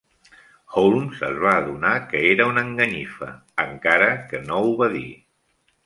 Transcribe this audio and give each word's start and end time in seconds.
Holmes 0.79 1.19
es 1.27 1.37
va 1.43 1.51
adonar 1.59 1.93
que 2.15 2.23
era 2.31 2.49
una 2.55 2.65
enganyifa, 2.71 3.31
encara 3.69 4.13
que 4.33 4.45
no 4.51 4.63
ho 4.69 4.77
va 4.85 4.93
dir. 5.01 5.09